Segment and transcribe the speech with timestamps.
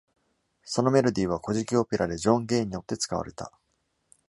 [0.63, 3.51] そのメロディーは「乞食オペラ」でジョン・ゲイによって使われた。